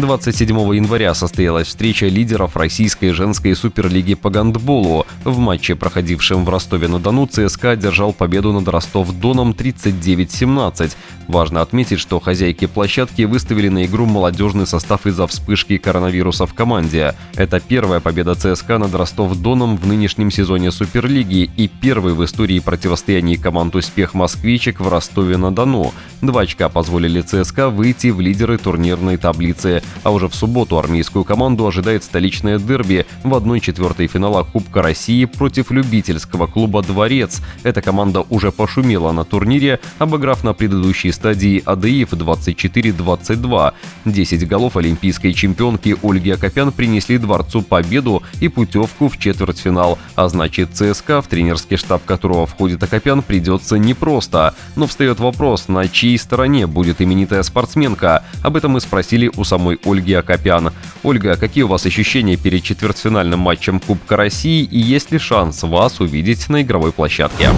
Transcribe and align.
27 0.00 0.56
января 0.74 1.14
состоялась 1.14 1.68
встреча 1.68 2.06
лидеров 2.06 2.56
российской 2.56 3.10
женской 3.10 3.54
суперлиги 3.54 4.14
по 4.14 4.30
гандболу. 4.30 5.06
В 5.24 5.38
матче, 5.38 5.74
проходившем 5.74 6.44
в 6.44 6.48
Ростове-на-Дону, 6.48 7.26
ЦСКА 7.26 7.70
одержал 7.70 8.12
победу 8.12 8.52
над 8.52 8.68
Ростов-Доном 8.68 9.52
39-17. 9.52 10.92
Важно 11.28 11.60
отметить, 11.60 12.00
что 12.00 12.20
хозяйки 12.20 12.66
площадки 12.66 13.22
выставили 13.22 13.68
на 13.68 13.84
игру 13.84 14.06
молодежный 14.06 14.66
состав 14.66 15.06
из-за 15.06 15.26
вспышки 15.26 15.76
коронавируса 15.76 16.46
в 16.46 16.54
команде. 16.54 17.14
Это 17.34 17.60
первая 17.60 18.00
победа 18.00 18.34
ЦСКА 18.34 18.78
над 18.78 18.94
Ростов-Доном 18.94 19.76
в 19.76 19.86
нынешнем 19.86 20.30
сезоне 20.30 20.70
Суперлиги 20.70 21.50
и 21.56 21.68
первый 21.68 22.14
в 22.14 22.24
истории 22.24 22.60
противостояний 22.60 23.36
команд 23.36 23.76
«Успех 23.76 24.14
Москвичек» 24.14 24.80
в 24.80 24.88
Ростове-на-Дону. 24.88 25.92
Два 26.22 26.42
очка 26.42 26.68
позволили 26.68 27.20
ЦСКА 27.20 27.68
выйти 27.68 28.08
в 28.08 28.20
лидеры 28.20 28.56
турнирной 28.58 29.18
таблицы. 29.18 29.82
А 30.02 30.10
уже 30.10 30.28
в 30.28 30.34
субботу 30.34 30.78
армейскую 30.78 31.24
команду 31.24 31.66
ожидает 31.66 32.04
столичное 32.04 32.58
дерби 32.58 33.06
в 33.24 33.34
1-4 33.34 34.06
финала 34.06 34.44
Кубка 34.44 34.82
России 34.82 35.24
против 35.24 35.70
любительского 35.70 36.46
клуба 36.46 36.82
«Дворец». 36.82 37.40
Эта 37.62 37.82
команда 37.82 38.24
уже 38.30 38.52
пошумела 38.52 39.12
на 39.12 39.24
турнире, 39.24 39.80
обыграв 39.98 40.44
на 40.44 40.54
предыдущей 40.54 41.12
стадии 41.12 41.62
АДИФ 41.64 42.12
24-22. 42.12 43.72
10 44.04 44.48
голов 44.48 44.76
олимпийской 44.76 45.32
чемпионки 45.32 45.96
Ольги 46.02 46.30
Акопян 46.30 46.72
принесли 46.72 47.18
Дворцу 47.18 47.62
победу 47.62 48.22
и 48.40 48.48
путевку 48.48 49.08
в 49.08 49.18
четвертьфинал. 49.18 49.98
А 50.14 50.28
значит, 50.28 50.70
ЦСКА, 50.72 51.22
в 51.22 51.28
тренерский 51.28 51.76
штаб 51.76 52.04
которого 52.04 52.46
входит 52.46 52.82
Акопян, 52.82 53.22
придется 53.22 53.78
непросто. 53.78 54.54
Но 54.76 54.86
встает 54.86 55.20
вопрос, 55.20 55.68
на 55.68 55.88
чьей 55.88 56.18
стороне 56.18 56.66
будет 56.66 57.00
именитая 57.00 57.42
спортсменка. 57.42 58.24
Об 58.42 58.56
этом 58.56 58.72
мы 58.72 58.80
спросили 58.80 59.30
у 59.36 59.44
самой 59.44 59.77
Ольги 59.84 60.14
Акопян. 60.14 60.72
Ольга, 61.02 61.36
какие 61.36 61.64
у 61.64 61.68
вас 61.68 61.86
ощущения 61.86 62.36
перед 62.36 62.62
четвертьфинальным 62.62 63.40
матчем 63.40 63.80
Кубка 63.80 64.16
России 64.16 64.62
и 64.62 64.78
есть 64.78 65.12
ли 65.12 65.18
шанс 65.18 65.62
вас 65.62 66.00
увидеть 66.00 66.48
на 66.48 66.62
игровой 66.62 66.92
площадке? 66.92 67.50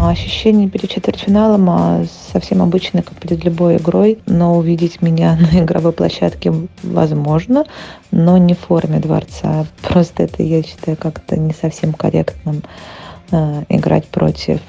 Ощущения 0.00 0.68
перед 0.68 0.90
четвертьфиналом 0.90 1.70
а, 1.70 2.04
совсем 2.32 2.62
обычные, 2.62 3.02
как 3.02 3.14
перед 3.14 3.44
любой 3.44 3.76
игрой, 3.76 4.18
но 4.26 4.56
увидеть 4.56 5.02
меня 5.02 5.36
на 5.52 5.60
игровой 5.60 5.92
площадке 5.92 6.52
возможно, 6.82 7.64
но 8.10 8.36
не 8.38 8.54
в 8.54 8.60
форме 8.60 8.98
дворца. 8.98 9.66
Просто 9.82 10.24
это, 10.24 10.42
я 10.42 10.62
считаю, 10.62 10.96
как-то 10.96 11.36
не 11.36 11.52
совсем 11.52 11.92
корректным 11.92 12.62
э, 13.30 13.64
играть 13.68 14.06
против 14.08 14.60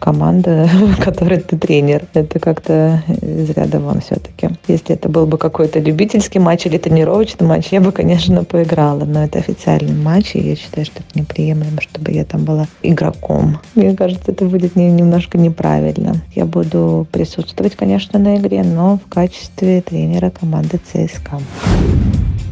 команда, 0.00 0.68
которой 0.98 1.38
ты 1.38 1.56
тренер. 1.56 2.04
Это 2.14 2.40
как-то 2.40 3.02
из 3.22 3.50
ряда 3.50 3.78
вон 3.78 4.00
все-таки. 4.00 4.48
Если 4.66 4.94
это 4.96 5.08
был 5.08 5.26
бы 5.26 5.38
какой-то 5.38 5.78
любительский 5.78 6.40
матч 6.40 6.66
или 6.66 6.78
тренировочный 6.78 7.46
матч, 7.46 7.68
я 7.70 7.80
бы, 7.80 7.92
конечно, 7.92 8.42
поиграла. 8.42 9.04
Но 9.04 9.22
это 9.24 9.38
официальный 9.38 9.94
матч, 9.94 10.34
и 10.34 10.40
я 10.40 10.56
считаю, 10.56 10.86
что 10.86 11.00
это 11.00 11.18
неприемлемо, 11.18 11.80
чтобы 11.80 12.10
я 12.10 12.24
там 12.24 12.44
была 12.44 12.66
игроком. 12.82 13.58
Мне 13.74 13.94
кажется, 13.94 14.32
это 14.32 14.44
будет 14.46 14.74
немножко 14.74 15.38
неправильно. 15.38 16.16
Я 16.34 16.46
буду 16.46 17.06
присутствовать, 17.12 17.76
конечно, 17.76 18.18
на 18.18 18.36
игре, 18.36 18.62
но 18.64 18.98
в 18.98 19.08
качестве 19.08 19.82
тренера 19.82 20.30
команды 20.30 20.80
ЦСКА. 20.92 21.40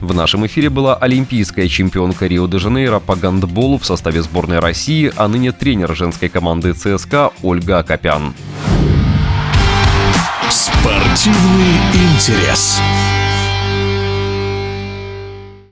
В 0.00 0.14
нашем 0.14 0.47
эфире 0.47 0.70
была 0.70 0.94
олимпийская 0.94 1.69
чемпионка 1.69 2.27
Рио-де-Жанейро 2.27 3.00
по 3.00 3.17
гандболу 3.17 3.78
в 3.78 3.84
составе 3.84 4.22
сборной 4.22 4.61
России, 4.61 5.12
а 5.17 5.28
ныне 5.28 5.53
тренер 5.53 5.94
женской 5.97 6.28
команды 6.28 6.72
ЦСКА 6.72 7.32
Ольга 7.43 7.78
Акопян. 7.78 8.34
Спортивный 10.50 11.76
интерес. 11.93 12.81